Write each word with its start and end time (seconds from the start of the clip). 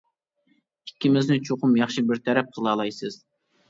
ئىككىمىزنى 0.87 1.39
چوقۇم 1.51 1.79
ياخشى 1.83 2.07
بىر 2.11 2.25
تەرەپ 2.27 2.53
قىلالايسىز. 2.61 3.25